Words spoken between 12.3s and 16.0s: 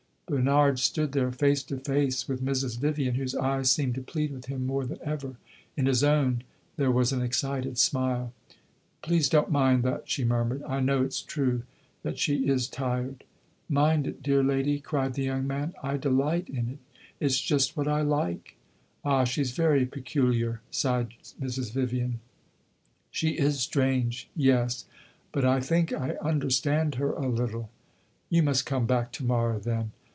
is tired." "Mind it, dear lady?" cried the young man. "I